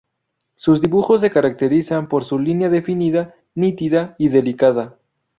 [0.55, 4.97] Sus dibujos se caracterizan por su línea definida, nítida y delicada.